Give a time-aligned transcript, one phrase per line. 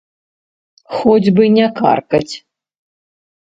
[0.95, 2.33] Хоць бы не каркаць.